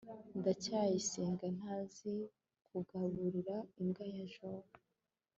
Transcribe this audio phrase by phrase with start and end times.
[0.39, 2.15] ndacyayisenga ntazi
[2.67, 4.69] kugaburira imbwa ya jabo